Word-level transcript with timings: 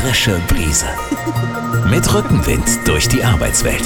frische 0.00 0.40
Brise. 0.46 0.86
Mit 1.90 2.14
Rückenwind 2.14 2.86
durch 2.86 3.08
die 3.08 3.24
Arbeitswelt. 3.24 3.82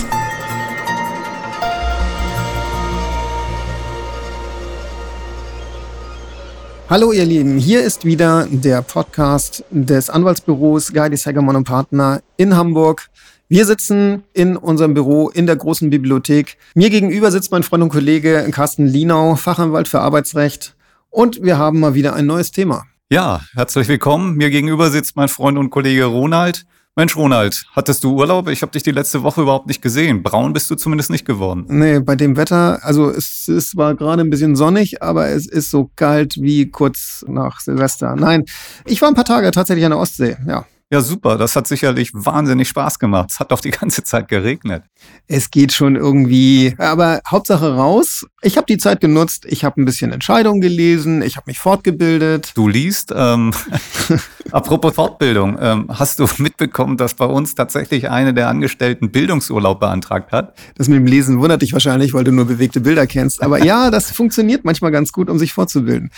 Hallo 6.91 7.13
ihr 7.13 7.25
Lieben, 7.25 7.57
hier 7.57 7.83
ist 7.83 8.05
wieder 8.05 8.47
der 8.51 8.83
Podcast 8.83 9.65
des 9.71 10.11
Anwaltsbüros 10.11 10.93
Guy 10.93 11.17
Sagamon 11.17 11.65
Partner 11.65 12.21
in 12.37 12.55
Hamburg. 12.57 13.09
Wir 13.49 13.65
sitzen 13.65 14.25
in 14.35 14.59
unserem 14.59 14.93
Büro 14.93 15.31
in 15.31 15.47
der 15.47 15.57
großen 15.57 15.89
Bibliothek. 15.89 16.59
Mir 16.75 16.91
gegenüber 16.91 17.31
sitzt 17.31 17.51
mein 17.53 17.63
Freund 17.63 17.85
und 17.85 17.89
Kollege 17.89 18.47
Carsten 18.51 18.87
Lienau, 18.87 19.37
Fachanwalt 19.37 19.89
für 19.89 20.01
Arbeitsrecht. 20.01 20.75
Und 21.09 21.43
wir 21.43 21.57
haben 21.57 21.81
mal 21.81 21.95
wieder 21.95 22.15
ein 22.15 22.27
neues 22.27 22.51
Thema. 22.53 22.85
Ja, 23.13 23.43
herzlich 23.53 23.89
willkommen. 23.89 24.37
Mir 24.39 24.49
gegenüber 24.49 24.89
sitzt 24.89 25.17
mein 25.17 25.29
Freund 25.29 25.59
und 25.59 25.69
Kollege 25.69 26.07
Ronald. 26.07 26.65
Mensch, 26.97 27.15
Ronald, 27.15 27.67
hattest 27.73 28.05
du 28.05 28.15
Urlaub? 28.15 28.49
Ich 28.49 28.63
habe 28.63 28.73
dich 28.73 28.85
die 28.85 28.91
letzte 28.91 29.23
Woche 29.23 29.43
überhaupt 29.43 29.67
nicht 29.67 29.83
gesehen. 29.83 30.23
Braun 30.23 30.55
bist 30.55 30.71
du 30.71 30.77
zumindest 30.77 31.11
nicht 31.11 31.27
geworden. 31.27 31.67
Nee, 31.69 32.01
bei 32.01 32.17
dem 32.17 32.39
Wetter, 32.39 32.83
also 32.83 33.11
es 33.11 33.49
ist 33.49 33.73
zwar 33.73 33.97
gerade 33.97 34.23
ein 34.23 34.31
bisschen 34.31 34.57
sonnig, 34.57 35.03
aber 35.03 35.29
es 35.29 35.47
ist 35.47 35.71
so 35.71 35.91
kalt 35.95 36.41
wie 36.41 36.71
kurz 36.71 37.23
nach 37.29 37.61
Silvester. 37.61 38.17
Nein, 38.17 38.47
ich 38.87 39.03
war 39.03 39.09
ein 39.09 39.15
paar 39.15 39.27
Tage 39.27 39.51
tatsächlich 39.51 39.85
an 39.85 39.91
der 39.91 40.01
Ostsee, 40.01 40.39
ja. 40.49 40.65
Ja, 40.93 41.01
super. 41.01 41.39
Das 41.39 41.57
hat 41.57 41.67
sicherlich 41.67 42.11
wahnsinnig 42.13 42.69
Spaß 42.69 42.99
gemacht. 42.99 43.31
Es 43.31 43.41
hat 43.41 43.51
doch 43.51 43.61
die 43.61 43.71
ganze 43.71 44.05
Zeit 44.05 44.29
geregnet. 44.29 44.85
Es 45.27 45.51
geht 45.51 45.73
schon 45.73 45.97
irgendwie, 45.97 46.75
aber 46.77 47.23
Hauptsache 47.27 47.77
raus. 47.77 48.27
Ich 48.43 48.59
habe 48.59 48.67
die 48.67 48.77
Zeit 48.77 49.01
genutzt. 49.01 49.47
Ich 49.49 49.65
habe 49.65 49.81
ein 49.81 49.87
bisschen 49.87 50.13
Entscheidungen 50.13 50.61
gelesen. 50.61 51.23
Ich 51.23 51.39
habe 51.39 51.45
mich 51.47 51.59
fortgebildet. 51.59 52.53
Du 52.55 52.69
liest. 52.69 53.11
Ähm, 53.17 53.55
apropos 54.53 54.95
Fortbildung. 54.95 55.57
Ähm, 55.59 55.87
hast 55.89 56.19
du 56.19 56.27
mitbekommen, 56.37 56.99
dass 56.99 57.15
bei 57.15 57.25
uns 57.25 57.55
tatsächlich 57.55 58.11
eine 58.11 58.35
der 58.35 58.49
Angestellten 58.49 59.11
Bildungsurlaub 59.11 59.81
beantragt 59.81 60.31
hat? 60.31 60.55
Das 60.77 60.89
mit 60.89 60.99
dem 60.99 61.07
Lesen 61.07 61.41
wundert 61.41 61.63
dich 61.63 61.73
wahrscheinlich, 61.73 62.13
weil 62.13 62.25
du 62.25 62.33
nur 62.33 62.45
bewegte 62.45 62.83
Bilder 62.83 63.07
kennst. 63.07 63.43
Aber 63.43 63.59
ja, 63.65 63.91
das 63.91 64.11
funktioniert 64.11 64.67
manchmal 64.67 64.91
ganz 64.91 65.11
gut, 65.11 65.31
um 65.31 65.39
sich 65.39 65.55
fortzubilden. 65.55 66.11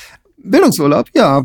Bildungsurlaub, 0.45 1.09
ja, 1.15 1.43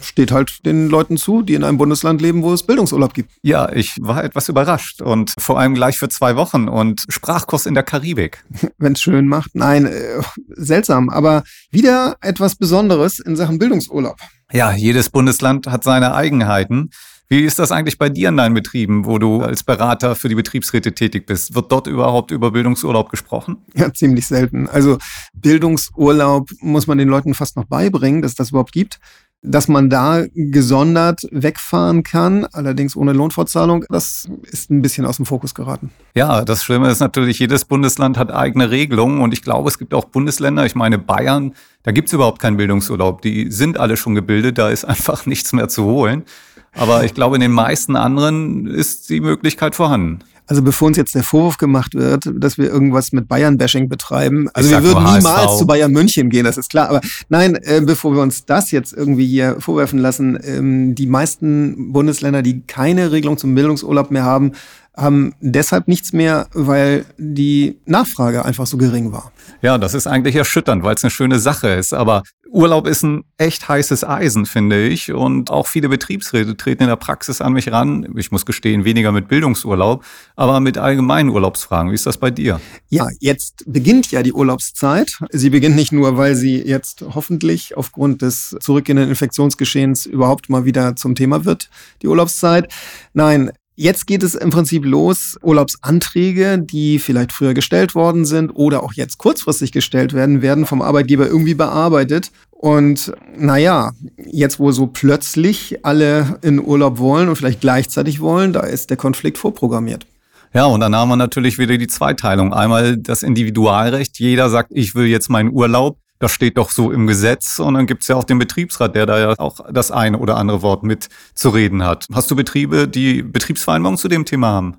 steht 0.00 0.32
halt 0.32 0.64
den 0.64 0.88
Leuten 0.88 1.16
zu, 1.16 1.42
die 1.42 1.54
in 1.54 1.64
einem 1.64 1.78
Bundesland 1.78 2.20
leben, 2.20 2.42
wo 2.42 2.52
es 2.52 2.62
Bildungsurlaub 2.62 3.14
gibt. 3.14 3.30
Ja, 3.42 3.70
ich 3.70 3.96
war 4.00 4.24
etwas 4.24 4.48
überrascht 4.48 5.02
und 5.02 5.32
vor 5.38 5.58
allem 5.58 5.74
gleich 5.74 5.98
für 5.98 6.08
zwei 6.08 6.36
Wochen 6.36 6.68
und 6.68 7.04
Sprachkurs 7.08 7.66
in 7.66 7.74
der 7.74 7.82
Karibik. 7.82 8.44
Wenn 8.78 8.94
es 8.94 9.00
schön 9.00 9.28
macht. 9.28 9.50
Nein, 9.54 9.86
äh, 9.86 10.22
seltsam, 10.48 11.08
aber 11.10 11.44
wieder 11.70 12.16
etwas 12.20 12.56
Besonderes 12.56 13.18
in 13.18 13.36
Sachen 13.36 13.58
Bildungsurlaub. 13.58 14.16
Ja, 14.52 14.72
jedes 14.72 15.08
Bundesland 15.08 15.66
hat 15.66 15.84
seine 15.84 16.14
Eigenheiten. 16.14 16.90
Wie 17.32 17.44
ist 17.44 17.58
das 17.58 17.72
eigentlich 17.72 17.96
bei 17.96 18.10
dir 18.10 18.28
in 18.28 18.36
deinen 18.36 18.52
Betrieben, 18.52 19.06
wo 19.06 19.18
du 19.18 19.40
als 19.40 19.62
Berater 19.62 20.14
für 20.16 20.28
die 20.28 20.34
Betriebsräte 20.34 20.92
tätig 20.92 21.24
bist? 21.24 21.54
Wird 21.54 21.72
dort 21.72 21.86
überhaupt 21.86 22.30
über 22.30 22.50
Bildungsurlaub 22.50 23.08
gesprochen? 23.08 23.56
Ja, 23.74 23.90
ziemlich 23.90 24.26
selten. 24.26 24.68
Also 24.68 24.98
Bildungsurlaub 25.32 26.50
muss 26.60 26.86
man 26.86 26.98
den 26.98 27.08
Leuten 27.08 27.32
fast 27.32 27.56
noch 27.56 27.64
beibringen, 27.64 28.20
dass 28.20 28.32
es 28.32 28.36
das 28.36 28.50
überhaupt 28.50 28.72
gibt. 28.72 29.00
Dass 29.40 29.66
man 29.66 29.88
da 29.88 30.26
gesondert 30.34 31.26
wegfahren 31.30 32.02
kann, 32.02 32.44
allerdings 32.52 32.96
ohne 32.96 33.14
Lohnfortzahlung, 33.14 33.86
das 33.88 34.28
ist 34.42 34.70
ein 34.70 34.82
bisschen 34.82 35.06
aus 35.06 35.16
dem 35.16 35.24
Fokus 35.24 35.54
geraten. 35.54 35.90
Ja, 36.14 36.44
das 36.44 36.62
Schlimme 36.62 36.90
ist 36.90 37.00
natürlich, 37.00 37.38
jedes 37.38 37.64
Bundesland 37.64 38.18
hat 38.18 38.30
eigene 38.30 38.70
Regelungen 38.70 39.22
und 39.22 39.32
ich 39.32 39.40
glaube, 39.40 39.70
es 39.70 39.78
gibt 39.78 39.94
auch 39.94 40.04
Bundesländer, 40.04 40.66
ich 40.66 40.74
meine 40.74 40.98
Bayern, 40.98 41.54
da 41.82 41.92
gibt 41.92 42.08
es 42.08 42.12
überhaupt 42.12 42.40
keinen 42.40 42.58
Bildungsurlaub. 42.58 43.22
Die 43.22 43.50
sind 43.50 43.78
alle 43.78 43.96
schon 43.96 44.14
gebildet, 44.14 44.58
da 44.58 44.68
ist 44.68 44.84
einfach 44.84 45.24
nichts 45.24 45.54
mehr 45.54 45.68
zu 45.68 45.84
holen. 45.84 46.24
Aber 46.74 47.04
ich 47.04 47.14
glaube, 47.14 47.36
in 47.36 47.40
den 47.40 47.52
meisten 47.52 47.96
anderen 47.96 48.66
ist 48.66 49.10
die 49.10 49.20
Möglichkeit 49.20 49.74
vorhanden. 49.74 50.20
Also 50.46 50.60
bevor 50.60 50.88
uns 50.88 50.96
jetzt 50.96 51.14
der 51.14 51.22
Vorwurf 51.22 51.56
gemacht 51.56 51.94
wird, 51.94 52.28
dass 52.34 52.58
wir 52.58 52.68
irgendwas 52.68 53.12
mit 53.12 53.28
Bayern-Bashing 53.28 53.88
betreiben, 53.88 54.48
also 54.52 54.70
wir 54.70 54.82
würden 54.82 55.04
niemals 55.04 55.58
zu 55.58 55.66
Bayern 55.66 55.92
München 55.92 56.30
gehen, 56.30 56.44
das 56.44 56.58
ist 56.58 56.68
klar. 56.68 56.88
Aber 56.88 57.00
nein, 57.28 57.54
äh, 57.54 57.80
bevor 57.80 58.12
wir 58.14 58.22
uns 58.22 58.44
das 58.44 58.70
jetzt 58.70 58.92
irgendwie 58.92 59.26
hier 59.26 59.56
vorwerfen 59.60 59.98
lassen, 59.98 60.38
ähm, 60.42 60.94
die 60.94 61.06
meisten 61.06 61.92
Bundesländer, 61.92 62.42
die 62.42 62.62
keine 62.66 63.12
Regelung 63.12 63.38
zum 63.38 63.54
Bildungsurlaub 63.54 64.10
mehr 64.10 64.24
haben, 64.24 64.52
haben 64.96 65.34
deshalb 65.40 65.88
nichts 65.88 66.12
mehr, 66.12 66.48
weil 66.52 67.06
die 67.16 67.78
Nachfrage 67.86 68.44
einfach 68.44 68.66
so 68.66 68.76
gering 68.76 69.12
war. 69.12 69.32
Ja, 69.62 69.78
das 69.78 69.94
ist 69.94 70.06
eigentlich 70.06 70.36
erschütternd, 70.36 70.82
weil 70.82 70.94
es 70.94 71.02
eine 71.02 71.10
schöne 71.10 71.38
Sache 71.38 71.68
ist. 71.68 71.94
Aber 71.94 72.22
Urlaub 72.52 72.86
ist 72.86 73.02
ein 73.02 73.24
echt 73.38 73.66
heißes 73.66 74.04
Eisen, 74.04 74.44
finde 74.44 74.86
ich. 74.86 75.10
Und 75.12 75.50
auch 75.50 75.66
viele 75.66 75.88
Betriebsräte 75.88 76.56
treten 76.56 76.82
in 76.82 76.88
der 76.90 76.96
Praxis 76.96 77.40
an 77.40 77.54
mich 77.54 77.72
ran. 77.72 78.06
Ich 78.16 78.30
muss 78.30 78.44
gestehen, 78.44 78.84
weniger 78.84 79.10
mit 79.12 79.28
Bildungsurlaub, 79.28 80.04
aber 80.36 80.60
mit 80.60 80.76
allgemeinen 80.76 81.30
Urlaubsfragen. 81.30 81.90
Wie 81.90 81.94
ist 81.94 82.04
das 82.04 82.18
bei 82.18 82.30
dir? 82.30 82.60
Ja, 82.90 83.08
jetzt 83.20 83.64
beginnt 83.66 84.10
ja 84.10 84.22
die 84.22 84.34
Urlaubszeit. 84.34 85.18
Sie 85.30 85.48
beginnt 85.48 85.76
nicht 85.76 85.92
nur, 85.92 86.18
weil 86.18 86.34
sie 86.34 86.60
jetzt 86.60 87.02
hoffentlich 87.14 87.76
aufgrund 87.78 88.20
des 88.20 88.54
zurückgehenden 88.60 89.08
Infektionsgeschehens 89.08 90.04
überhaupt 90.04 90.50
mal 90.50 90.66
wieder 90.66 90.94
zum 90.96 91.14
Thema 91.14 91.46
wird, 91.46 91.70
die 92.02 92.08
Urlaubszeit. 92.08 92.70
Nein, 93.14 93.50
Jetzt 93.74 94.06
geht 94.06 94.22
es 94.22 94.34
im 94.34 94.50
Prinzip 94.50 94.84
los, 94.84 95.38
Urlaubsanträge, 95.42 96.58
die 96.58 96.98
vielleicht 96.98 97.32
früher 97.32 97.54
gestellt 97.54 97.94
worden 97.94 98.26
sind 98.26 98.50
oder 98.50 98.82
auch 98.82 98.92
jetzt 98.92 99.16
kurzfristig 99.16 99.72
gestellt 99.72 100.12
werden, 100.12 100.42
werden 100.42 100.66
vom 100.66 100.82
Arbeitgeber 100.82 101.26
irgendwie 101.26 101.54
bearbeitet. 101.54 102.32
Und 102.50 103.12
naja, 103.36 103.92
jetzt 104.24 104.60
wo 104.60 104.70
so 104.72 104.86
plötzlich 104.86 105.84
alle 105.84 106.38
in 106.42 106.60
Urlaub 106.60 106.98
wollen 106.98 107.30
und 107.30 107.36
vielleicht 107.36 107.62
gleichzeitig 107.62 108.20
wollen, 108.20 108.52
da 108.52 108.60
ist 108.60 108.90
der 108.90 108.98
Konflikt 108.98 109.38
vorprogrammiert. 109.38 110.06
Ja, 110.54 110.66
und 110.66 110.80
dann 110.80 110.94
haben 110.94 111.08
wir 111.08 111.16
natürlich 111.16 111.58
wieder 111.58 111.78
die 111.78 111.86
Zweiteilung. 111.86 112.52
Einmal 112.52 112.98
das 112.98 113.22
Individualrecht. 113.22 114.18
Jeder 114.18 114.50
sagt, 114.50 114.70
ich 114.74 114.94
will 114.94 115.06
jetzt 115.06 115.30
meinen 115.30 115.50
Urlaub. 115.50 115.96
Das 116.22 116.30
steht 116.30 116.56
doch 116.56 116.70
so 116.70 116.92
im 116.92 117.08
Gesetz. 117.08 117.58
Und 117.58 117.74
dann 117.74 117.88
gibt's 117.88 118.06
ja 118.06 118.14
auch 118.14 118.22
den 118.22 118.38
Betriebsrat, 118.38 118.94
der 118.94 119.06
da 119.06 119.18
ja 119.18 119.34
auch 119.38 119.58
das 119.72 119.90
eine 119.90 120.18
oder 120.18 120.36
andere 120.36 120.62
Wort 120.62 120.84
mit 120.84 121.08
zu 121.34 121.48
reden 121.48 121.82
hat. 121.82 122.06
Hast 122.14 122.30
du 122.30 122.36
Betriebe, 122.36 122.86
die 122.86 123.24
Betriebsvereinbarungen 123.24 123.98
zu 123.98 124.06
dem 124.06 124.24
Thema 124.24 124.46
haben? 124.52 124.76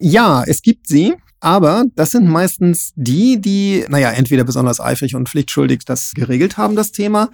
Ja, 0.00 0.42
es 0.44 0.60
gibt 0.60 0.88
sie. 0.88 1.14
Aber 1.38 1.84
das 1.94 2.10
sind 2.10 2.28
meistens 2.28 2.92
die, 2.96 3.40
die, 3.40 3.84
naja, 3.90 4.10
entweder 4.10 4.42
besonders 4.42 4.80
eifrig 4.80 5.14
und 5.14 5.28
pflichtschuldig 5.28 5.84
das 5.86 6.14
geregelt 6.14 6.56
haben, 6.56 6.74
das 6.74 6.90
Thema, 6.90 7.30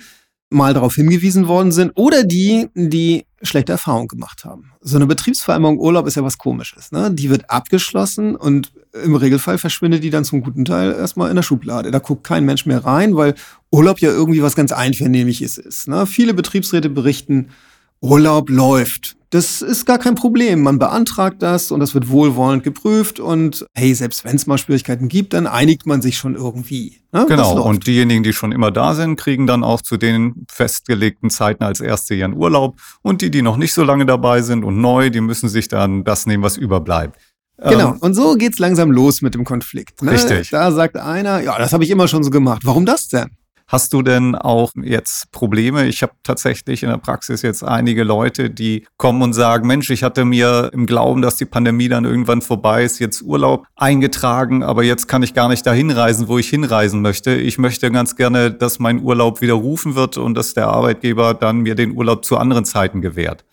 mal 0.51 0.75
darauf 0.75 0.95
hingewiesen 0.95 1.47
worden 1.47 1.73
sind, 1.73 1.93
oder 1.95 2.25
die, 2.25 2.69
die 2.75 3.25
schlechte 3.43 3.73
Erfahrungen 3.73 4.09
gemacht 4.09 4.45
haben. 4.45 4.73
So 4.81 4.97
eine 4.97 5.07
Betriebsvereinbarung 5.07 5.79
Urlaub 5.79 6.07
ist 6.07 6.17
ja 6.17 6.25
was 6.25 6.39
komisches. 6.39 6.91
Ne? 6.91 7.13
Die 7.13 7.31
wird 7.31 7.51
abgeschlossen 7.51 8.35
und 8.35 8.73
im 9.05 9.15
Regelfall 9.15 9.59
verschwindet 9.59 10.03
die 10.03 10.11
dann 10.11 10.25
zum 10.25 10.43
guten 10.43 10.65
Teil 10.65 10.93
erstmal 10.93 11.31
in 11.31 11.37
der 11.37 11.43
Schublade. 11.43 11.91
Da 11.91 11.99
guckt 11.99 12.25
kein 12.25 12.45
Mensch 12.45 12.67
mehr 12.67 12.85
rein, 12.85 13.15
weil 13.15 13.35
Urlaub 13.71 14.01
ja 14.01 14.11
irgendwie 14.11 14.43
was 14.43 14.57
ganz 14.57 14.73
Einvernehmliches 14.73 15.59
ist. 15.59 15.89
Ne? 15.89 16.07
Viele 16.07 16.35
Betriebsräte 16.35 16.89
berichten, 16.89 17.51
Urlaub 18.01 18.49
läuft. 18.51 19.17
Das 19.31 19.61
ist 19.61 19.85
gar 19.85 19.99
kein 19.99 20.15
Problem. 20.15 20.63
Man 20.63 20.79
beantragt 20.79 21.43
das 21.43 21.71
und 21.71 21.81
das 21.81 21.93
wird 21.93 22.09
wohlwollend 22.09 22.65
geprüft 22.65 23.21
und 23.21 23.67
hey, 23.75 23.93
selbst 23.95 24.25
wenn 24.25 24.37
es 24.37 24.47
mal 24.47 24.57
Schwierigkeiten 24.57 25.09
gibt, 25.09 25.35
dann 25.35 25.47
einigt 25.47 25.85
man 25.85 26.01
sich 26.01 26.17
schon 26.17 26.35
irgendwie. 26.35 27.03
Ne? 27.13 27.27
Genau. 27.29 27.63
Und 27.63 27.87
diejenigen, 27.87 28.23
die 28.23 28.33
schon 28.33 28.53
immer 28.53 28.71
da 28.71 28.95
sind, 28.95 29.17
kriegen 29.17 29.47
dann 29.47 29.65
auch 29.65 29.83
zu 29.83 29.99
den 29.99 30.47
festgelegten 30.51 31.29
Zeiten 31.29 31.63
als 31.63 31.81
erste 31.81 32.15
ihren 32.15 32.35
Urlaub. 32.35 32.79
Und 33.03 33.21
die, 33.21 33.31
die 33.31 33.43
noch 33.43 33.59
nicht 33.59 33.75
so 33.75 33.85
lange 33.85 34.07
dabei 34.07 34.41
sind 34.41 34.65
und 34.65 34.81
neu, 34.81 35.11
die 35.11 35.21
müssen 35.21 35.51
sich 35.51 35.69
dann 35.69 36.05
das 36.05 36.25
nehmen, 36.25 36.43
was 36.43 36.57
überbleibt. 36.57 37.19
Genau. 37.59 37.91
Ähm, 37.91 37.99
und 38.01 38.15
so 38.15 38.35
geht's 38.35 38.59
langsam 38.59 38.91
los 38.91 39.21
mit 39.21 39.35
dem 39.35 39.45
Konflikt. 39.45 40.01
Ne? 40.03 40.13
Richtig. 40.13 40.51
Da 40.51 40.71
sagt 40.71 40.97
einer, 40.97 41.41
ja, 41.43 41.59
das 41.59 41.75
habe 41.75 41.85
ich 41.85 41.91
immer 41.91 42.09
schon 42.09 42.23
so 42.23 42.31
gemacht. 42.31 42.63
Warum 42.65 42.87
das 42.87 43.09
denn? 43.09 43.29
Hast 43.69 43.93
du 43.93 44.01
denn 44.01 44.35
auch 44.35 44.71
jetzt 44.83 45.31
Probleme? 45.31 45.87
Ich 45.87 46.03
habe 46.03 46.15
tatsächlich 46.23 46.83
in 46.83 46.89
der 46.89 46.97
Praxis 46.97 47.43
jetzt 47.43 47.63
einige 47.63 48.03
Leute, 48.03 48.49
die 48.49 48.87
kommen 48.97 49.21
und 49.21 49.35
sagen, 49.35 49.67
Mensch, 49.67 49.91
ich 49.91 50.03
hatte 50.03 50.25
mir 50.25 50.71
im 50.73 50.87
Glauben, 50.87 51.21
dass 51.21 51.37
die 51.37 51.45
Pandemie 51.45 51.91
dann 51.91 52.07
irgendwann 52.07 52.41
vorbei 52.41 52.83
ist, 52.83 52.99
jetzt 52.99 53.21
Urlaub 53.21 53.67
eingetragen, 53.77 54.63
aber 54.63 54.85
jetzt 54.85 55.07
kann 55.07 55.23
ich 55.23 55.35
gar 55.35 55.51
nicht 55.51 55.67
dahin 55.67 55.91
reisen, 55.91 56.29
wo 56.29 56.39
ich 56.39 56.49
hinreisen 56.49 57.03
möchte. 57.03 57.35
Ich 57.35 57.59
möchte 57.59 57.91
ganz 57.91 58.17
gerne, 58.17 58.51
dass 58.51 58.79
mein 58.79 59.03
Urlaub 59.03 59.43
widerrufen 59.43 59.95
wird 59.95 60.17
und 60.17 60.35
dass 60.35 60.55
der 60.55 60.69
Arbeitgeber 60.69 61.35
dann 61.35 61.59
mir 61.59 61.75
den 61.75 61.95
Urlaub 61.95 62.25
zu 62.25 62.39
anderen 62.39 62.65
Zeiten 62.65 63.03
gewährt. 63.03 63.45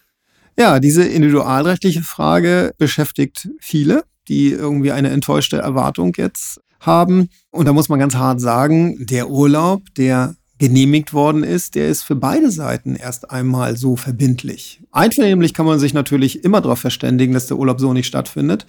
Ja, 0.57 0.79
diese 0.79 1.03
individualrechtliche 1.03 2.03
Frage 2.03 2.73
beschäftigt 2.77 3.49
viele, 3.59 4.05
die 4.27 4.51
irgendwie 4.51 4.91
eine 4.91 5.09
enttäuschte 5.09 5.57
Erwartung 5.57 6.13
jetzt 6.17 6.61
haben. 6.79 7.29
Und 7.51 7.65
da 7.65 7.73
muss 7.73 7.89
man 7.89 7.99
ganz 7.99 8.15
hart 8.15 8.41
sagen, 8.41 9.05
der 9.05 9.29
Urlaub, 9.29 9.81
der 9.97 10.35
genehmigt 10.57 11.13
worden 11.13 11.43
ist, 11.43 11.75
der 11.75 11.89
ist 11.89 12.03
für 12.03 12.15
beide 12.15 12.49
Seiten 12.49 12.95
erst 12.95 13.29
einmal 13.31 13.75
so 13.75 13.95
verbindlich. 13.95 14.81
Einvernehmlich 14.91 15.53
kann 15.53 15.65
man 15.65 15.79
sich 15.79 15.93
natürlich 15.93 16.43
immer 16.43 16.61
darauf 16.61 16.79
verständigen, 16.79 17.33
dass 17.33 17.47
der 17.47 17.57
Urlaub 17.57 17.79
so 17.79 17.91
nicht 17.93 18.07
stattfindet. 18.07 18.65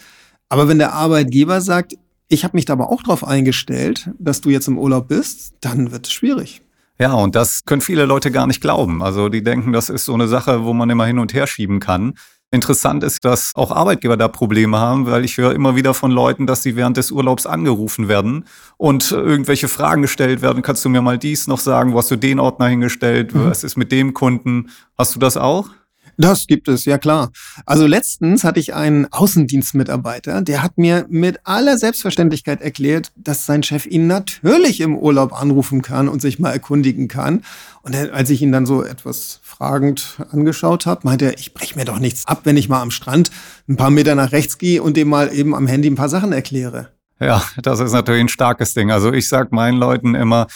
Aber 0.49 0.69
wenn 0.69 0.79
der 0.79 0.95
Arbeitgeber 0.95 1.61
sagt, 1.61 1.97
ich 2.29 2.43
habe 2.43 2.57
mich 2.57 2.65
da 2.65 2.73
aber 2.73 2.91
auch 2.91 3.03
darauf 3.03 3.25
eingestellt, 3.25 4.11
dass 4.19 4.41
du 4.41 4.51
jetzt 4.51 4.67
im 4.67 4.79
Urlaub 4.79 5.09
bist, 5.09 5.55
dann 5.61 5.93
wird 5.93 6.07
es 6.07 6.13
schwierig. 6.13 6.63
Ja, 6.99 7.13
und 7.13 7.37
das 7.37 7.65
können 7.67 7.83
viele 7.83 8.07
Leute 8.07 8.31
gar 8.31 8.47
nicht 8.47 8.61
glauben. 8.61 9.03
Also 9.03 9.29
die 9.29 9.43
denken, 9.45 9.73
das 9.73 9.91
ist 9.91 10.07
so 10.07 10.15
eine 10.15 10.29
Sache, 10.29 10.65
wo 10.65 10.73
man 10.73 10.91
immer 10.91 11.07
hin 11.07 11.19
und 11.19 11.35
her 11.35 11.47
schieben 11.47 11.79
kann. 11.79 12.15
Interessant 12.53 13.03
ist, 13.03 13.25
dass 13.25 13.53
auch 13.57 13.73
Arbeitgeber 13.73 14.17
da 14.17 14.29
Probleme 14.29 14.79
haben, 14.79 15.07
weil 15.07 15.25
ich 15.25 15.37
höre 15.37 15.53
immer 15.53 15.75
wieder 15.75 15.95
von 15.95 16.13
Leuten, 16.13 16.47
dass 16.47 16.63
sie 16.63 16.77
während 16.77 16.97
des 16.97 17.11
Urlaubs 17.11 17.45
angerufen 17.45 18.09
werden 18.09 18.45
und 18.77 19.11
irgendwelche 19.11 19.67
Fragen 19.67 20.03
gestellt 20.03 20.43
werden. 20.43 20.63
Kannst 20.63 20.85
du 20.85 20.89
mir 20.89 21.03
mal 21.03 21.19
dies 21.19 21.49
noch 21.49 21.59
sagen? 21.59 21.93
Wo 21.93 21.99
hast 21.99 22.11
du 22.11 22.17
den 22.17 22.39
Ordner 22.39 22.67
hingestellt? 22.69 23.35
Mhm. 23.35 23.51
Was 23.51 23.65
ist 23.65 23.77
mit 23.77 23.91
dem 23.91 24.15
Kunden? 24.15 24.71
Hast 24.97 25.15
du 25.17 25.19
das 25.19 25.37
auch? 25.37 25.71
Das 26.19 26.47
gibt 26.47 26.69
es, 26.69 26.85
ja 26.87 26.99
klar. 26.99 27.31
Also 27.67 27.87
letztens 27.87 28.43
hatte 28.43 28.59
ich 28.59 28.75
einen 28.75 29.07
Außendienstmitarbeiter, 29.13 30.41
der 30.43 30.63
hat 30.63 30.79
mir 30.79 31.07
mit 31.09 31.41
aller 31.45 31.77
Selbstverständlichkeit 31.77 32.63
erklärt, 32.63 33.13
dass 33.17 33.45
sein 33.45 33.63
Chef 33.63 33.87
ihn 33.87 34.07
natürlich 34.07 34.81
im 34.81 34.97
Urlaub 34.97 35.39
anrufen 35.39 35.83
kann 35.83 36.09
und 36.09 36.23
sich 36.23 36.39
mal 36.39 36.53
erkundigen 36.53 37.09
kann. 37.09 37.43
Und 37.83 37.95
als 37.95 38.31
ich 38.31 38.43
ihn 38.43 38.53
dann 38.53 38.67
so 38.67 38.83
etwas 38.83 39.41
fragend 39.43 40.19
angeschaut 40.31 40.87
habe, 40.87 41.03
meinte 41.05 41.27
er, 41.27 41.39
ich 41.39 41.55
breche 41.55 41.77
mir 41.77 41.85
doch 41.85 41.99
nichts 41.99 42.27
ab, 42.27 42.41
wenn 42.45 42.57
ich 42.57 42.69
mal 42.69 42.81
am 42.81 42.91
Strand 42.91 43.31
ein 43.69 43.77
paar 43.77 43.91
Meter 43.91 44.15
nach 44.15 44.33
rechts 44.33 44.59
gehe 44.59 44.83
und 44.83 44.97
dem 44.97 45.09
mal 45.09 45.33
eben 45.33 45.55
am 45.55 45.67
Handy 45.67 45.91
ein 45.91 45.97
paar 45.97 46.09
Sachen 46.09 46.33
erkläre. 46.33 46.89
Ja, 47.21 47.43
das 47.63 47.81
ist 47.81 47.93
natürlich 47.93 48.21
ein 48.23 48.29
starkes 48.29 48.75
Ding. 48.75 48.91
Also 48.91 49.13
ich 49.13 49.29
sag 49.29 49.53
meinen 49.53 49.79
Leuten 49.79 50.15
immer, 50.15 50.47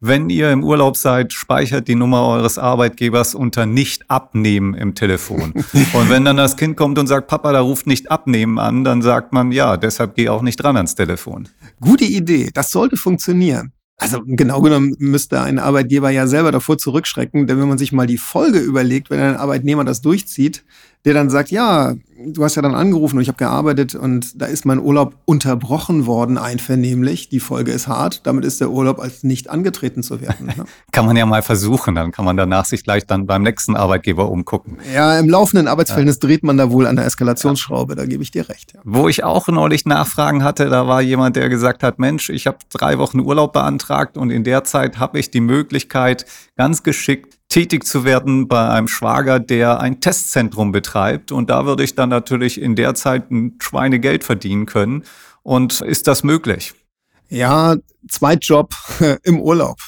wenn 0.00 0.30
ihr 0.30 0.50
im 0.50 0.64
Urlaub 0.64 0.96
seid, 0.96 1.32
speichert 1.34 1.86
die 1.86 1.94
Nummer 1.94 2.26
eures 2.26 2.58
Arbeitgebers 2.58 3.34
unter 3.34 3.66
nicht 3.66 4.10
abnehmen 4.10 4.74
im 4.74 4.94
Telefon. 4.94 5.52
und 5.92 6.08
wenn 6.08 6.24
dann 6.24 6.38
das 6.38 6.56
Kind 6.56 6.76
kommt 6.76 6.98
und 6.98 7.06
sagt, 7.06 7.28
Papa, 7.28 7.52
da 7.52 7.60
ruft 7.60 7.86
nicht 7.86 8.10
abnehmen 8.10 8.58
an, 8.58 8.82
dann 8.82 9.02
sagt 9.02 9.32
man, 9.32 9.52
ja, 9.52 9.76
deshalb 9.76 10.14
geh 10.14 10.30
auch 10.30 10.42
nicht 10.42 10.56
dran 10.56 10.76
ans 10.76 10.94
Telefon. 10.94 11.48
Gute 11.80 12.04
Idee, 12.04 12.50
das 12.52 12.70
sollte 12.70 12.96
funktionieren. 12.96 13.72
Also 13.98 14.22
genau 14.24 14.62
genommen 14.62 14.96
müsste 14.98 15.42
ein 15.42 15.58
Arbeitgeber 15.58 16.08
ja 16.08 16.26
selber 16.26 16.50
davor 16.50 16.78
zurückschrecken, 16.78 17.46
denn 17.46 17.60
wenn 17.60 17.68
man 17.68 17.76
sich 17.76 17.92
mal 17.92 18.06
die 18.06 18.16
Folge 18.16 18.58
überlegt, 18.58 19.10
wenn 19.10 19.20
ein 19.20 19.36
Arbeitnehmer 19.36 19.84
das 19.84 20.00
durchzieht, 20.00 20.64
der 21.04 21.12
dann 21.12 21.28
sagt, 21.28 21.50
ja, 21.50 21.94
du 22.26 22.44
hast 22.44 22.54
ja 22.54 22.62
dann 22.62 22.74
angerufen 22.74 23.16
und 23.16 23.22
ich 23.22 23.28
habe 23.28 23.38
gearbeitet 23.38 23.94
und 23.94 24.40
da 24.40 24.46
ist 24.46 24.64
mein 24.64 24.78
Urlaub 24.78 25.14
unterbrochen 25.24 26.06
worden, 26.06 26.38
einvernehmlich. 26.38 27.28
Die 27.28 27.40
Folge 27.40 27.72
ist 27.72 27.88
hart. 27.88 28.26
Damit 28.26 28.44
ist 28.44 28.60
der 28.60 28.70
Urlaub 28.70 29.00
als 29.00 29.22
nicht 29.22 29.50
angetreten 29.50 30.02
zu 30.02 30.20
werden. 30.20 30.46
Ne? 30.46 30.64
kann 30.92 31.06
man 31.06 31.16
ja 31.16 31.26
mal 31.26 31.42
versuchen. 31.42 31.94
Dann 31.94 32.12
kann 32.12 32.24
man 32.24 32.36
danach 32.36 32.64
sich 32.64 32.84
gleich 32.84 33.06
dann 33.06 33.26
beim 33.26 33.42
nächsten 33.42 33.76
Arbeitgeber 33.76 34.30
umgucken. 34.30 34.78
Ja, 34.94 35.18
im 35.18 35.28
laufenden 35.28 35.68
Arbeitsverhältnis 35.68 36.18
ja. 36.22 36.28
dreht 36.28 36.42
man 36.42 36.56
da 36.56 36.70
wohl 36.70 36.86
an 36.86 36.96
der 36.96 37.06
Eskalationsschraube. 37.06 37.94
Da 37.94 38.06
gebe 38.06 38.22
ich 38.22 38.30
dir 38.30 38.48
recht. 38.48 38.74
Ja. 38.74 38.80
Wo 38.84 39.08
ich 39.08 39.24
auch 39.24 39.48
neulich 39.48 39.86
Nachfragen 39.86 40.44
hatte, 40.44 40.68
da 40.68 40.86
war 40.86 41.02
jemand, 41.02 41.36
der 41.36 41.48
gesagt 41.48 41.82
hat, 41.82 41.98
Mensch, 41.98 42.28
ich 42.30 42.46
habe 42.46 42.58
drei 42.70 42.98
Wochen 42.98 43.20
Urlaub 43.20 43.52
beantragt 43.52 44.16
und 44.16 44.30
in 44.30 44.44
der 44.44 44.64
Zeit 44.64 44.98
habe 44.98 45.18
ich 45.18 45.30
die 45.30 45.40
Möglichkeit, 45.40 46.26
ganz 46.56 46.82
geschickt 46.82 47.39
tätig 47.50 47.84
zu 47.84 48.04
werden 48.04 48.48
bei 48.48 48.70
einem 48.70 48.88
Schwager, 48.88 49.38
der 49.38 49.80
ein 49.80 50.00
Testzentrum 50.00 50.72
betreibt. 50.72 51.32
Und 51.32 51.50
da 51.50 51.66
würde 51.66 51.84
ich 51.84 51.94
dann 51.94 52.08
natürlich 52.08 52.60
in 52.60 52.76
der 52.76 52.94
Zeit 52.94 53.30
ein 53.30 53.58
Schweinegeld 53.60 54.24
verdienen 54.24 54.64
können. 54.64 55.04
Und 55.42 55.82
ist 55.82 56.06
das 56.06 56.22
möglich? 56.22 56.72
Ja, 57.28 57.76
Zweitjob 58.08 58.74
im 59.24 59.40
Urlaub. 59.40 59.78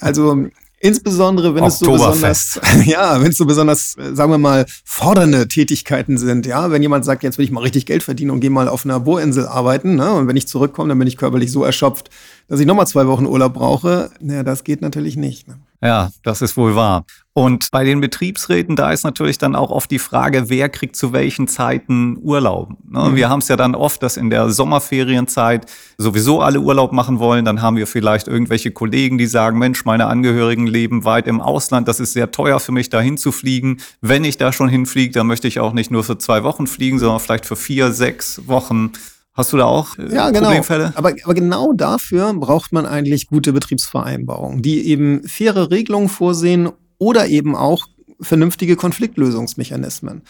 Also 0.00 0.46
Insbesondere 0.82 1.54
wenn 1.54 1.62
es 1.64 1.78
so 1.78 1.92
besonders, 1.92 2.58
ja, 2.86 3.20
wenn 3.20 3.28
es 3.28 3.36
so 3.36 3.44
besonders, 3.44 3.92
sagen 3.92 4.32
wir 4.32 4.38
mal, 4.38 4.64
fordernde 4.82 5.46
Tätigkeiten 5.46 6.16
sind, 6.16 6.46
ja, 6.46 6.70
wenn 6.70 6.80
jemand 6.80 7.04
sagt, 7.04 7.22
jetzt 7.22 7.36
will 7.36 7.44
ich 7.44 7.50
mal 7.50 7.60
richtig 7.60 7.84
Geld 7.84 8.02
verdienen 8.02 8.30
und 8.30 8.40
gehe 8.40 8.48
mal 8.48 8.66
auf 8.66 8.86
einer 8.86 8.98
Bohrinsel 8.98 9.46
arbeiten, 9.46 9.96
ne, 9.96 10.10
und 10.10 10.26
wenn 10.26 10.36
ich 10.36 10.48
zurückkomme, 10.48 10.88
dann 10.88 10.98
bin 10.98 11.06
ich 11.06 11.18
körperlich 11.18 11.52
so 11.52 11.64
erschöpft, 11.64 12.08
dass 12.48 12.60
ich 12.60 12.66
nochmal 12.66 12.86
zwei 12.86 13.06
Wochen 13.06 13.26
Urlaub 13.26 13.52
brauche, 13.52 14.10
naja, 14.20 14.42
das 14.42 14.64
geht 14.64 14.80
natürlich 14.80 15.16
nicht. 15.16 15.48
Ne? 15.48 15.58
Ja, 15.82 16.12
das 16.22 16.40
ist 16.40 16.56
wohl 16.56 16.74
wahr. 16.74 17.04
Und 17.40 17.70
bei 17.70 17.84
den 17.84 18.02
Betriebsräten, 18.02 18.76
da 18.76 18.92
ist 18.92 19.02
natürlich 19.02 19.38
dann 19.38 19.56
auch 19.56 19.70
oft 19.70 19.90
die 19.90 19.98
Frage, 19.98 20.50
wer 20.50 20.68
kriegt 20.68 20.94
zu 20.94 21.14
welchen 21.14 21.48
Zeiten 21.48 22.18
Urlaub. 22.20 22.74
Ne? 22.86 23.08
Mhm. 23.08 23.16
Wir 23.16 23.30
haben 23.30 23.38
es 23.38 23.48
ja 23.48 23.56
dann 23.56 23.74
oft, 23.74 24.02
dass 24.02 24.18
in 24.18 24.28
der 24.28 24.50
Sommerferienzeit 24.50 25.64
sowieso 25.96 26.42
alle 26.42 26.60
Urlaub 26.60 26.92
machen 26.92 27.18
wollen. 27.18 27.46
Dann 27.46 27.62
haben 27.62 27.78
wir 27.78 27.86
vielleicht 27.86 28.28
irgendwelche 28.28 28.72
Kollegen, 28.72 29.16
die 29.16 29.24
sagen, 29.24 29.58
Mensch, 29.58 29.86
meine 29.86 30.04
Angehörigen 30.08 30.66
leben 30.66 31.06
weit 31.06 31.26
im 31.26 31.40
Ausland. 31.40 31.88
Das 31.88 31.98
ist 31.98 32.12
sehr 32.12 32.30
teuer 32.30 32.60
für 32.60 32.72
mich, 32.72 32.90
da 32.90 33.00
hinzufliegen. 33.00 33.80
Wenn 34.02 34.24
ich 34.24 34.36
da 34.36 34.52
schon 34.52 34.68
hinfliege, 34.68 35.14
dann 35.14 35.26
möchte 35.26 35.48
ich 35.48 35.60
auch 35.60 35.72
nicht 35.72 35.90
nur 35.90 36.04
für 36.04 36.18
zwei 36.18 36.44
Wochen 36.44 36.66
fliegen, 36.66 36.98
sondern 36.98 37.20
vielleicht 37.20 37.46
für 37.46 37.56
vier, 37.56 37.92
sechs 37.92 38.46
Wochen. 38.48 38.92
Hast 39.32 39.54
du 39.54 39.56
da 39.56 39.64
auch 39.64 39.96
äh, 39.96 40.14
ja, 40.14 40.28
genau. 40.28 40.48
Problemfälle? 40.48 40.92
Aber, 40.94 41.14
aber 41.24 41.34
genau 41.34 41.72
dafür 41.72 42.34
braucht 42.34 42.72
man 42.72 42.84
eigentlich 42.84 43.28
gute 43.28 43.54
Betriebsvereinbarungen, 43.54 44.60
die 44.60 44.88
eben 44.88 45.22
faire 45.26 45.70
Regelungen 45.70 46.10
vorsehen 46.10 46.68
oder 47.00 47.26
eben 47.26 47.56
auch 47.56 47.88
vernünftige 48.20 48.76
Konfliktlösungsmechanismen. 48.76 50.22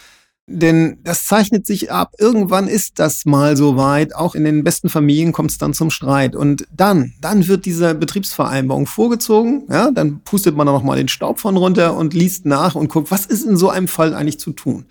Denn 0.47 0.97
das 1.03 1.27
zeichnet 1.27 1.67
sich 1.67 1.91
ab. 1.91 2.13
Irgendwann 2.17 2.67
ist 2.67 2.99
das 2.99 3.25
mal 3.25 3.55
so 3.55 3.77
weit. 3.77 4.15
Auch 4.15 4.35
in 4.35 4.43
den 4.43 4.63
besten 4.63 4.89
Familien 4.89 5.33
kommt 5.33 5.51
es 5.51 5.57
dann 5.57 5.73
zum 5.73 5.91
Streit. 5.91 6.35
Und 6.35 6.67
dann, 6.75 7.13
dann 7.21 7.47
wird 7.47 7.65
diese 7.65 7.93
Betriebsvereinbarung 7.93 8.87
vorgezogen. 8.87 9.63
Ja, 9.69 9.91
dann 9.91 10.21
pustet 10.23 10.55
man 10.57 10.67
da 10.67 10.73
noch 10.73 10.83
mal 10.83 10.97
den 10.97 11.07
Staub 11.07 11.39
von 11.39 11.57
runter 11.57 11.95
und 11.95 12.13
liest 12.13 12.45
nach 12.45 12.75
und 12.75 12.89
guckt, 12.89 13.11
was 13.11 13.25
ist 13.25 13.45
in 13.45 13.55
so 13.55 13.69
einem 13.69 13.87
Fall 13.87 14.13
eigentlich 14.13 14.39
zu 14.39 14.51
tun. 14.51 14.85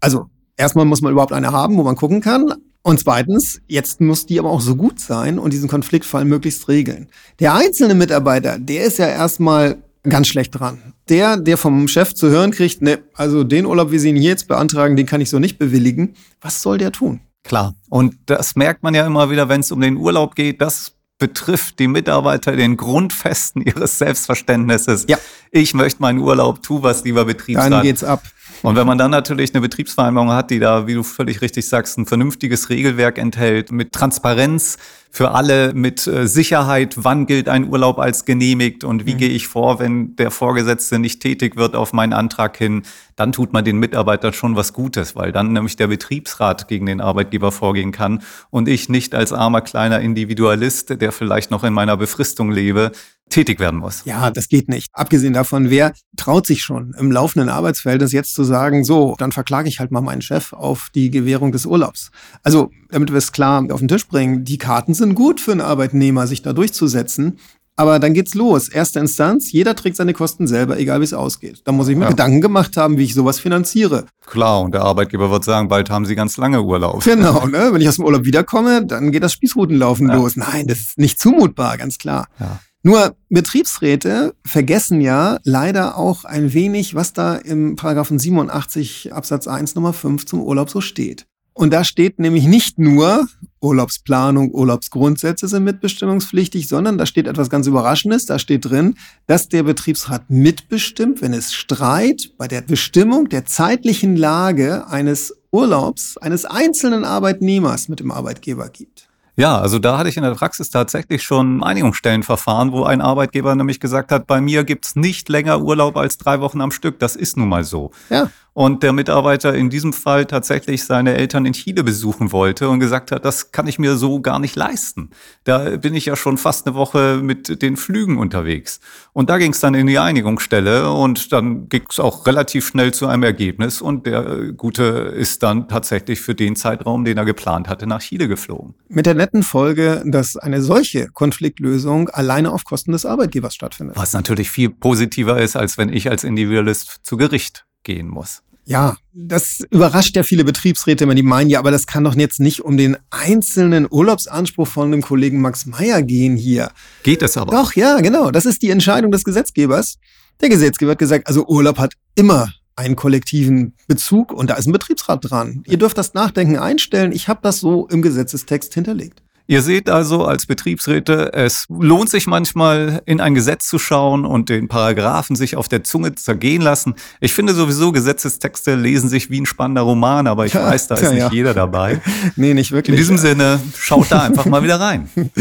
Also 0.00 0.26
erstmal 0.56 0.84
muss 0.84 1.00
man 1.00 1.12
überhaupt 1.12 1.32
eine 1.32 1.52
haben, 1.52 1.78
wo 1.78 1.82
man 1.82 1.96
gucken 1.96 2.20
kann. 2.20 2.54
Und 2.82 3.00
zweitens, 3.00 3.60
jetzt 3.68 4.00
muss 4.00 4.26
die 4.26 4.38
aber 4.38 4.50
auch 4.50 4.60
so 4.60 4.76
gut 4.76 5.00
sein 5.00 5.38
und 5.38 5.52
diesen 5.52 5.68
Konfliktfall 5.68 6.24
möglichst 6.24 6.68
regeln. 6.68 7.08
Der 7.38 7.54
einzelne 7.54 7.94
Mitarbeiter, 7.94 8.58
der 8.58 8.84
ist 8.84 8.98
ja 8.98 9.06
erstmal 9.06 9.82
ganz 10.02 10.28
schlecht 10.28 10.58
dran. 10.58 10.94
Der, 11.08 11.36
der 11.36 11.56
vom 11.56 11.88
Chef 11.88 12.14
zu 12.14 12.28
hören 12.28 12.50
kriegt, 12.50 12.82
ne, 12.82 13.00
also 13.14 13.44
den 13.44 13.66
Urlaub, 13.66 13.90
wie 13.90 13.98
Sie 13.98 14.10
ihn 14.10 14.16
hier 14.16 14.30
jetzt 14.30 14.48
beantragen, 14.48 14.96
den 14.96 15.06
kann 15.06 15.20
ich 15.20 15.30
so 15.30 15.38
nicht 15.38 15.58
bewilligen. 15.58 16.14
Was 16.40 16.62
soll 16.62 16.78
der 16.78 16.92
tun? 16.92 17.20
Klar. 17.44 17.74
Und 17.88 18.14
das 18.26 18.56
merkt 18.56 18.82
man 18.82 18.94
ja 18.94 19.06
immer 19.06 19.30
wieder, 19.30 19.48
wenn 19.48 19.60
es 19.60 19.72
um 19.72 19.80
den 19.80 19.96
Urlaub 19.96 20.34
geht. 20.34 20.60
Das 20.60 20.92
betrifft 21.18 21.78
die 21.78 21.86
Mitarbeiter 21.86 22.56
den 22.56 22.76
Grundfesten 22.76 23.62
ihres 23.66 23.98
Selbstverständnisses. 23.98 25.06
Ja. 25.08 25.18
Ich 25.50 25.74
möchte 25.74 26.02
meinen 26.02 26.18
Urlaub, 26.18 26.62
tu 26.62 26.82
was, 26.82 27.04
lieber 27.04 27.24
Betriebsrat. 27.24 27.70
Dann 27.70 27.82
geht's 27.82 28.02
ab. 28.02 28.22
Und 28.62 28.76
wenn 28.76 28.86
man 28.86 28.98
dann 28.98 29.10
natürlich 29.10 29.54
eine 29.54 29.60
Betriebsvereinbarung 29.60 30.30
hat, 30.30 30.50
die 30.50 30.58
da, 30.58 30.86
wie 30.86 30.94
du 30.94 31.02
völlig 31.02 31.40
richtig 31.40 31.68
sagst, 31.68 31.98
ein 31.98 32.06
vernünftiges 32.06 32.70
Regelwerk 32.70 33.18
enthält, 33.18 33.70
mit 33.72 33.92
Transparenz 33.92 34.78
für 35.14 35.32
alle, 35.32 35.74
mit 35.74 36.06
äh, 36.06 36.26
Sicherheit, 36.26 36.94
wann 36.96 37.26
gilt 37.26 37.46
ein 37.46 37.68
Urlaub 37.68 37.98
als 37.98 38.24
genehmigt 38.24 38.82
und 38.82 39.04
wie 39.04 39.12
mhm. 39.12 39.18
gehe 39.18 39.28
ich 39.28 39.46
vor, 39.46 39.78
wenn 39.78 40.16
der 40.16 40.30
Vorgesetzte 40.30 40.98
nicht 40.98 41.20
tätig 41.20 41.56
wird 41.56 41.76
auf 41.76 41.92
meinen 41.92 42.14
Antrag 42.14 42.56
hin, 42.56 42.82
dann 43.14 43.30
tut 43.30 43.52
man 43.52 43.62
den 43.62 43.76
Mitarbeitern 43.76 44.32
schon 44.32 44.56
was 44.56 44.72
Gutes, 44.72 45.14
weil 45.14 45.30
dann 45.30 45.52
nämlich 45.52 45.76
der 45.76 45.88
Betriebsrat 45.88 46.66
gegen 46.66 46.86
den 46.86 47.02
Arbeitgeber 47.02 47.52
vorgehen 47.52 47.92
kann 47.92 48.22
und 48.48 48.68
ich 48.68 48.88
nicht 48.88 49.14
als 49.14 49.34
armer 49.34 49.60
kleiner 49.60 50.00
Individualist, 50.00 50.98
der 50.98 51.12
vielleicht 51.12 51.50
noch 51.50 51.62
in 51.62 51.74
meiner 51.74 51.98
Befristung 51.98 52.50
lebe, 52.50 52.92
tätig 53.32 53.58
werden 53.60 53.80
muss. 53.80 54.04
Ja, 54.04 54.30
das 54.30 54.48
geht 54.48 54.68
nicht. 54.68 54.88
Abgesehen 54.92 55.32
davon, 55.32 55.70
wer 55.70 55.92
traut 56.16 56.46
sich 56.46 56.62
schon 56.62 56.94
im 56.98 57.10
laufenden 57.10 57.48
Arbeitsverhältnis 57.48 58.12
jetzt 58.12 58.34
zu 58.34 58.44
sagen, 58.44 58.84
so, 58.84 59.14
dann 59.18 59.32
verklage 59.32 59.68
ich 59.68 59.80
halt 59.80 59.90
mal 59.90 60.00
meinen 60.00 60.22
Chef 60.22 60.52
auf 60.52 60.90
die 60.94 61.10
Gewährung 61.10 61.50
des 61.50 61.66
Urlaubs. 61.66 62.10
Also, 62.42 62.70
damit 62.90 63.10
wir 63.10 63.16
es 63.16 63.32
klar 63.32 63.64
auf 63.70 63.80
den 63.80 63.88
Tisch 63.88 64.06
bringen, 64.06 64.44
die 64.44 64.58
Karten 64.58 64.94
sind 64.94 65.01
gut 65.10 65.40
für 65.40 65.52
einen 65.52 65.60
Arbeitnehmer, 65.60 66.26
sich 66.26 66.42
da 66.42 66.52
durchzusetzen. 66.52 67.38
Aber 67.74 67.98
dann 67.98 68.12
geht's 68.12 68.34
los. 68.34 68.68
Erste 68.68 68.98
Instanz, 68.98 69.50
jeder 69.50 69.74
trägt 69.74 69.96
seine 69.96 70.12
Kosten 70.12 70.46
selber, 70.46 70.78
egal 70.78 71.00
wie 71.00 71.04
es 71.04 71.14
ausgeht. 71.14 71.62
Da 71.64 71.72
muss 71.72 71.88
ich 71.88 71.96
mir 71.96 72.04
ja. 72.04 72.10
Gedanken 72.10 72.40
gemacht 72.40 72.76
haben, 72.76 72.98
wie 72.98 73.04
ich 73.04 73.14
sowas 73.14 73.38
finanziere. 73.40 74.04
Klar, 74.26 74.60
und 74.60 74.74
der 74.74 74.82
Arbeitgeber 74.82 75.30
wird 75.30 75.44
sagen, 75.44 75.68
bald 75.68 75.88
haben 75.88 76.04
Sie 76.04 76.14
ganz 76.14 76.36
lange 76.36 76.62
Urlaub. 76.62 77.02
Genau, 77.02 77.46
ne? 77.46 77.70
wenn 77.72 77.80
ich 77.80 77.88
aus 77.88 77.96
dem 77.96 78.04
Urlaub 78.04 78.24
wiederkomme, 78.24 78.84
dann 78.84 79.10
geht 79.10 79.22
das 79.22 79.32
Spießrutenlaufen 79.32 80.08
ja. 80.08 80.16
los. 80.16 80.36
Nein, 80.36 80.66
das 80.66 80.80
ist 80.80 80.98
nicht 80.98 81.18
zumutbar, 81.18 81.78
ganz 81.78 81.96
klar. 81.96 82.28
Ja. 82.38 82.60
Nur 82.84 83.14
Betriebsräte 83.30 84.34
vergessen 84.44 85.00
ja 85.00 85.38
leider 85.44 85.96
auch 85.96 86.24
ein 86.24 86.52
wenig, 86.52 86.94
was 86.94 87.12
da 87.12 87.36
im 87.36 87.76
Paragraphen 87.76 88.18
87 88.18 89.12
Absatz 89.12 89.46
1 89.46 89.76
Nummer 89.76 89.92
5 89.92 90.26
zum 90.26 90.42
Urlaub 90.42 90.68
so 90.68 90.80
steht. 90.80 91.26
Und 91.54 91.72
da 91.72 91.84
steht 91.84 92.18
nämlich 92.18 92.44
nicht 92.44 92.78
nur 92.78 93.26
Urlaubsplanung, 93.60 94.52
Urlaubsgrundsätze 94.52 95.46
sind 95.46 95.64
mitbestimmungspflichtig, 95.64 96.66
sondern 96.66 96.98
da 96.98 97.06
steht 97.06 97.26
etwas 97.26 97.50
ganz 97.50 97.66
Überraschendes. 97.66 98.26
Da 98.26 98.38
steht 98.38 98.64
drin, 98.64 98.96
dass 99.26 99.48
der 99.48 99.62
Betriebsrat 99.62 100.30
mitbestimmt, 100.30 101.22
wenn 101.22 101.32
es 101.32 101.52
Streit 101.52 102.32
bei 102.38 102.48
der 102.48 102.62
Bestimmung 102.62 103.28
der 103.28 103.44
zeitlichen 103.44 104.16
Lage 104.16 104.88
eines 104.88 105.34
Urlaubs 105.52 106.16
eines 106.16 106.44
einzelnen 106.44 107.04
Arbeitnehmers 107.04 107.88
mit 107.88 108.00
dem 108.00 108.10
Arbeitgeber 108.10 108.68
gibt. 108.70 109.08
Ja, 109.36 109.58
also 109.58 109.78
da 109.78 109.96
hatte 109.96 110.10
ich 110.10 110.16
in 110.18 110.22
der 110.22 110.34
Praxis 110.34 110.68
tatsächlich 110.68 111.22
schon 111.22 111.62
Einigungsstellenverfahren, 111.62 112.72
wo 112.72 112.84
ein 112.84 113.00
Arbeitgeber 113.00 113.54
nämlich 113.54 113.80
gesagt 113.80 114.12
hat, 114.12 114.26
bei 114.26 114.42
mir 114.42 114.64
gibt's 114.64 114.94
nicht 114.94 115.28
länger 115.30 115.62
Urlaub 115.62 115.96
als 115.96 116.18
drei 116.18 116.40
Wochen 116.40 116.60
am 116.60 116.70
Stück. 116.70 116.98
Das 116.98 117.16
ist 117.16 117.38
nun 117.38 117.48
mal 117.48 117.64
so. 117.64 117.92
Ja. 118.10 118.30
Und 118.54 118.82
der 118.82 118.92
Mitarbeiter 118.92 119.54
in 119.54 119.70
diesem 119.70 119.92
Fall 119.92 120.26
tatsächlich 120.26 120.84
seine 120.84 121.14
Eltern 121.14 121.46
in 121.46 121.54
Chile 121.54 121.84
besuchen 121.84 122.32
wollte 122.32 122.68
und 122.68 122.80
gesagt 122.80 123.10
hat, 123.10 123.24
das 123.24 123.50
kann 123.50 123.66
ich 123.66 123.78
mir 123.78 123.96
so 123.96 124.20
gar 124.20 124.38
nicht 124.38 124.56
leisten. 124.56 125.10
Da 125.44 125.76
bin 125.76 125.94
ich 125.94 126.06
ja 126.06 126.16
schon 126.16 126.36
fast 126.36 126.66
eine 126.66 126.74
Woche 126.74 127.20
mit 127.22 127.62
den 127.62 127.76
Flügen 127.76 128.18
unterwegs. 128.18 128.80
Und 129.12 129.30
da 129.30 129.38
ging 129.38 129.52
es 129.52 129.60
dann 129.60 129.74
in 129.74 129.86
die 129.86 129.98
Einigungsstelle 129.98 130.90
und 130.90 131.32
dann 131.32 131.68
ging 131.68 131.84
es 131.88 131.98
auch 131.98 132.26
relativ 132.26 132.66
schnell 132.66 132.92
zu 132.92 133.06
einem 133.06 133.22
Ergebnis 133.22 133.80
und 133.80 134.06
der 134.06 134.52
Gute 134.52 134.82
ist 134.82 135.42
dann 135.42 135.68
tatsächlich 135.68 136.20
für 136.20 136.34
den 136.34 136.56
Zeitraum, 136.56 137.04
den 137.04 137.16
er 137.16 137.24
geplant 137.24 137.68
hatte, 137.68 137.86
nach 137.86 138.00
Chile 138.00 138.28
geflogen. 138.28 138.74
Mit 138.88 139.06
der 139.06 139.14
netten 139.14 139.42
Folge, 139.42 140.02
dass 140.06 140.36
eine 140.36 140.60
solche 140.60 141.08
Konfliktlösung 141.08 142.10
alleine 142.10 142.52
auf 142.52 142.64
Kosten 142.64 142.92
des 142.92 143.06
Arbeitgebers 143.06 143.54
stattfindet. 143.54 143.96
Was 143.96 144.12
natürlich 144.12 144.50
viel 144.50 144.68
positiver 144.70 145.40
ist, 145.40 145.56
als 145.56 145.78
wenn 145.78 145.90
ich 145.90 146.10
als 146.10 146.24
Individualist 146.24 147.00
zu 147.02 147.16
Gericht 147.16 147.64
gehen 147.82 148.08
muss. 148.08 148.42
Ja, 148.64 148.96
das 149.12 149.64
überrascht 149.70 150.14
ja 150.14 150.22
viele 150.22 150.44
Betriebsräte, 150.44 151.08
wenn 151.08 151.16
die 151.16 151.22
meinen, 151.22 151.50
ja, 151.50 151.58
aber 151.58 151.72
das 151.72 151.86
kann 151.86 152.04
doch 152.04 152.14
jetzt 152.14 152.38
nicht 152.38 152.60
um 152.60 152.76
den 152.76 152.96
einzelnen 153.10 153.88
Urlaubsanspruch 153.90 154.68
von 154.68 154.92
dem 154.92 155.02
Kollegen 155.02 155.40
Max 155.40 155.66
Meyer 155.66 156.02
gehen 156.02 156.36
hier. 156.36 156.70
Geht 157.02 157.22
es 157.22 157.36
aber. 157.36 157.50
Doch, 157.50 157.74
ja, 157.74 158.00
genau. 158.00 158.30
Das 158.30 158.46
ist 158.46 158.62
die 158.62 158.70
Entscheidung 158.70 159.10
des 159.10 159.24
Gesetzgebers. 159.24 159.98
Der 160.40 160.48
Gesetzgeber 160.48 160.92
hat 160.92 160.98
gesagt, 160.98 161.26
also 161.26 161.46
Urlaub 161.46 161.78
hat 161.78 161.94
immer 162.14 162.52
einen 162.76 162.96
kollektiven 162.96 163.74
Bezug 163.88 164.32
und 164.32 164.48
da 164.48 164.54
ist 164.54 164.66
ein 164.66 164.72
Betriebsrat 164.72 165.30
dran. 165.30 165.62
Ihr 165.66 165.76
dürft 165.76 165.98
das 165.98 166.14
Nachdenken 166.14 166.56
einstellen. 166.56 167.12
Ich 167.12 167.28
habe 167.28 167.40
das 167.42 167.58
so 167.58 167.88
im 167.88 168.00
Gesetzestext 168.00 168.72
hinterlegt. 168.74 169.21
Ihr 169.46 169.62
seht 169.62 169.90
also 169.90 170.24
als 170.24 170.46
Betriebsräte, 170.46 171.32
es 171.32 171.66
lohnt 171.68 172.08
sich 172.08 172.26
manchmal 172.26 173.02
in 173.06 173.20
ein 173.20 173.34
Gesetz 173.34 173.66
zu 173.68 173.78
schauen 173.78 174.24
und 174.24 174.48
den 174.48 174.68
Paragraphen 174.68 175.36
sich 175.36 175.56
auf 175.56 175.68
der 175.68 175.84
Zunge 175.84 176.14
zergehen 176.14 176.62
lassen. 176.62 176.94
Ich 177.20 177.32
finde 177.32 177.52
sowieso, 177.52 177.92
Gesetzestexte 177.92 178.76
lesen 178.76 179.08
sich 179.08 179.30
wie 179.30 179.40
ein 179.40 179.46
spannender 179.46 179.82
Roman, 179.82 180.26
aber 180.26 180.46
ich 180.46 180.54
ja, 180.54 180.64
weiß, 180.64 180.88
da 180.88 180.94
ist 180.94 181.02
ja, 181.02 181.10
nicht 181.10 181.18
ja. 181.18 181.30
jeder 181.32 181.54
dabei. 181.54 182.00
nee, 182.36 182.54
nicht 182.54 182.72
wirklich. 182.72 182.94
In 182.94 182.98
diesem 182.98 183.18
Sinne, 183.18 183.60
schaut 183.76 184.10
da 184.10 184.22
einfach 184.22 184.46
mal 184.46 184.62
wieder 184.62 184.80
rein. 184.80 185.08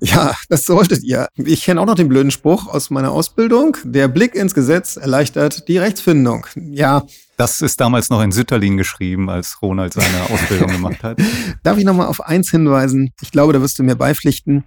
Ja, 0.00 0.34
das 0.48 0.64
solltet 0.64 1.02
ihr. 1.02 1.28
Ich 1.36 1.64
kenne 1.64 1.80
auch 1.80 1.86
noch 1.86 1.94
den 1.94 2.08
blöden 2.08 2.30
Spruch 2.30 2.66
aus 2.66 2.90
meiner 2.90 3.12
Ausbildung. 3.12 3.76
Der 3.84 4.08
Blick 4.08 4.34
ins 4.34 4.54
Gesetz 4.54 4.96
erleichtert 4.96 5.68
die 5.68 5.78
Rechtsfindung. 5.78 6.46
Ja, 6.54 7.02
das 7.36 7.60
ist 7.60 7.80
damals 7.80 8.10
noch 8.10 8.22
in 8.22 8.32
Sütterlin 8.32 8.76
geschrieben, 8.76 9.28
als 9.30 9.60
Ronald 9.62 9.92
seine 9.92 10.22
Ausbildung 10.30 10.70
gemacht 10.72 11.02
hat. 11.02 11.18
Darf 11.62 11.78
ich 11.78 11.84
nochmal 11.84 12.06
auf 12.06 12.20
eins 12.20 12.50
hinweisen? 12.50 13.12
Ich 13.20 13.30
glaube, 13.30 13.52
da 13.52 13.60
wirst 13.60 13.78
du 13.78 13.82
mir 13.82 13.96
beipflichten. 13.96 14.64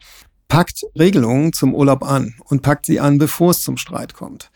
Packt 0.48 0.84
Regelungen 0.98 1.54
zum 1.54 1.76
Urlaub 1.76 2.04
an 2.04 2.36
und 2.46 2.62
packt 2.62 2.86
sie 2.86 3.00
an, 3.00 3.18
bevor 3.18 3.52
es 3.52 3.62
zum 3.62 3.78
Streit 3.78 4.14
kommt. 4.14 4.50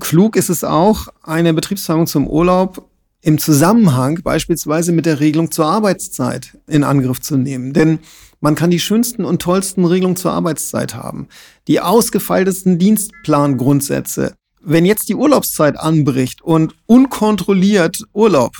Klug 0.00 0.36
ist 0.36 0.48
es 0.48 0.64
auch, 0.64 1.08
eine 1.22 1.52
Betriebsversammlung 1.54 2.06
zum 2.06 2.26
Urlaub 2.26 2.88
im 3.20 3.38
Zusammenhang 3.38 4.20
beispielsweise 4.22 4.92
mit 4.92 5.04
der 5.04 5.20
Regelung 5.20 5.50
zur 5.50 5.66
Arbeitszeit 5.66 6.58
in 6.66 6.84
Angriff 6.84 7.20
zu 7.20 7.36
nehmen. 7.36 7.72
Denn 7.72 7.98
man 8.40 8.54
kann 8.54 8.70
die 8.70 8.80
schönsten 8.80 9.24
und 9.24 9.42
tollsten 9.42 9.84
Regelungen 9.84 10.16
zur 10.16 10.32
Arbeitszeit 10.32 10.94
haben, 10.94 11.28
die 11.68 11.80
ausgefeiltesten 11.80 12.78
Dienstplangrundsätze, 12.78 14.34
wenn 14.66 14.84
jetzt 14.84 15.08
die 15.08 15.14
Urlaubszeit 15.14 15.78
anbricht 15.78 16.42
und 16.42 16.74
unkontrolliert 16.86 18.02
Urlaub 18.12 18.56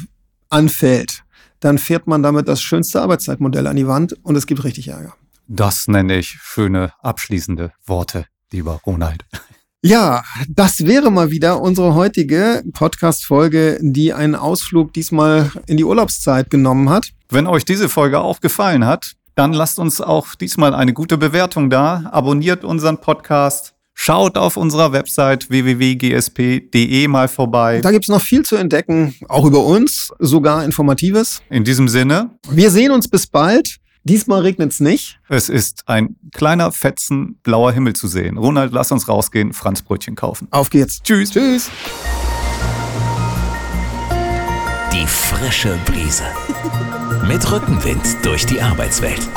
anfällt, 0.49 1.25
dann 1.59 1.79
fährt 1.79 2.07
man 2.07 2.23
damit 2.23 2.47
das 2.47 2.63
schönste 2.63 3.03
Arbeitszeitmodell 3.03 3.67
an 3.67 3.75
die 3.75 3.89
Wand 3.89 4.17
und 4.23 4.37
es 4.37 4.47
gibt 4.47 4.63
richtig 4.63 4.89
Ärger. 4.89 5.15
Das 5.49 5.89
nenne 5.89 6.17
ich 6.17 6.39
schöne 6.41 6.93
abschließende 7.03 7.73
Worte, 7.85 8.27
lieber 8.53 8.81
Ronald. 8.87 9.25
Ja, 9.83 10.25
das 10.49 10.87
wäre 10.87 11.11
mal 11.11 11.31
wieder 11.31 11.61
unsere 11.61 11.95
heutige 11.95 12.65
Podcast-Folge, 12.73 13.79
die 13.81 14.13
einen 14.13 14.35
Ausflug 14.35 14.93
diesmal 14.93 15.53
in 15.67 15.77
die 15.77 15.85
Urlaubszeit 15.85 16.51
genommen 16.51 16.89
hat. 16.91 17.11
Wenn 17.29 17.47
euch 17.47 17.65
diese 17.65 17.89
Folge 17.89 18.21
auch 18.21 18.41
gefallen 18.41 18.85
hat, 18.85 19.13
dann 19.37 19.53
lasst 19.53 19.79
uns 19.79 20.01
auch 20.01 20.35
diesmal 20.35 20.75
eine 20.75 20.93
gute 20.93 21.19
Bewertung 21.19 21.71
da. 21.71 22.09
Abonniert 22.11 22.65
unseren 22.65 23.01
Podcast 23.01 23.76
Schaut 23.99 24.37
auf 24.37 24.57
unserer 24.59 24.93
Website 24.93 25.49
www.gsp.de 25.49 27.09
mal 27.09 27.29
vorbei. 27.29 27.81
Da 27.81 27.91
gibt's 27.91 28.09
noch 28.09 28.21
viel 28.21 28.45
zu 28.45 28.55
entdecken, 28.55 29.15
auch 29.27 29.45
über 29.47 29.65
uns, 29.65 30.13
sogar 30.19 30.65
Informatives. 30.65 31.41
In 31.49 31.65
diesem 31.65 31.89
Sinne. 31.89 32.31
Wir 32.49 32.71
sehen 32.71 32.93
uns 32.93 33.09
bis 33.09 33.27
bald. 33.27 33.79
Diesmal 34.05 34.43
regnet's 34.43 34.79
nicht. 34.81 35.19
Es 35.29 35.49
ist 35.49 35.83
ein 35.87 36.15
kleiner 36.33 36.71
Fetzen 36.71 37.41
blauer 37.43 37.73
Himmel 37.73 37.95
zu 37.95 38.07
sehen. 38.07 38.37
Ronald, 38.37 38.73
lass 38.73 38.93
uns 38.93 39.09
rausgehen, 39.09 39.53
Franzbrötchen 39.53 40.15
kaufen. 40.15 40.47
Auf 40.53 40.71
geht's. 40.71 41.03
Tschüss. 41.03 41.31
Tschüss. 41.31 41.71
Die 44.93 45.07
frische 45.07 45.77
Brise. 45.87 46.27
Mit 47.27 47.51
Rückenwind 47.51 48.05
durch 48.23 48.47
die 48.47 48.61
Arbeitswelt. 48.61 49.29